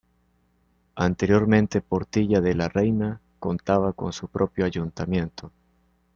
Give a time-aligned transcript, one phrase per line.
[0.95, 5.51] Anteriormente, Portilla de la Reina, contaba con su propio ayuntamiento.